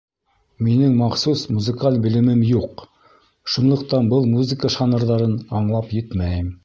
Минең 0.67 0.93
махсус 1.01 1.43
музыкаль 1.57 1.99
белемем 2.05 2.41
юҡ, 2.53 2.81
шунлыҡтан 3.57 4.09
был 4.15 4.27
музыка 4.33 4.73
жанрҙарын 4.77 5.37
аңлап 5.61 5.95
етмәйем. 6.01 6.51